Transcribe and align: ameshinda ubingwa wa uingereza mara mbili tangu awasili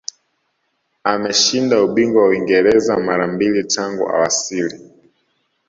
ameshinda 1.03 1.75
ubingwa 1.85 2.21
wa 2.23 2.29
uingereza 2.29 2.97
mara 3.07 3.27
mbili 3.27 3.63
tangu 3.63 4.09
awasili 4.09 4.79